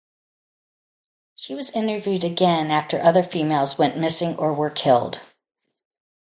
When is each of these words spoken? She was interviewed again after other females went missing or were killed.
She 1.35 1.53
was 1.53 1.69
interviewed 1.69 2.23
again 2.23 2.71
after 2.71 2.99
other 2.99 3.21
females 3.21 3.77
went 3.77 3.99
missing 3.99 4.35
or 4.37 4.51
were 4.51 4.71
killed. 4.71 5.19